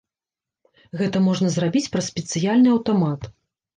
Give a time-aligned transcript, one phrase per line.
[1.01, 3.33] Гэта можна зрабіць праз спецыяльны аўтамат.